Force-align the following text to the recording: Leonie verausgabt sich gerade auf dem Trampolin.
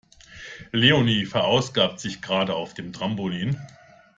Leonie 0.73 1.27
verausgabt 1.27 1.99
sich 1.99 2.23
gerade 2.23 2.55
auf 2.55 2.73
dem 2.73 2.91
Trampolin. 2.91 3.59